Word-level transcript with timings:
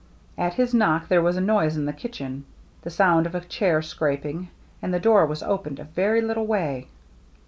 At 0.35 0.55
his 0.55 0.73
knock 0.73 1.09
there 1.09 1.21
was 1.21 1.37
a 1.37 1.41
noise 1.41 1.77
in 1.77 1.85
the 1.85 1.93
kitchen,— 1.93 2.43
the 2.81 2.89
sound 2.89 3.27
of 3.27 3.35
a 3.35 3.41
chair 3.41 3.83
scrap 3.83 4.25
ing,— 4.25 4.49
and 4.81 4.91
the 4.91 4.99
door 4.99 5.27
was 5.27 5.43
opened 5.43 5.77
a 5.79 5.83
very 5.83 6.21
little 6.23 6.47
way. 6.47 6.87